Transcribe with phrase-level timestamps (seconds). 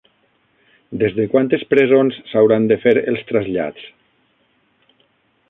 [1.03, 3.87] Des de quantes presons s'hauran de fer els trasllats?